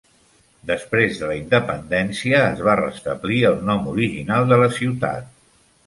Després 0.69 1.19
de 1.23 1.27
la 1.31 1.35
independència 1.41 2.41
es 2.55 2.65
va 2.69 2.77
restablir 2.81 3.41
el 3.53 3.63
nom 3.71 3.89
original 3.97 4.53
de 4.55 4.63
la 4.65 4.73
ciutat. 4.81 5.35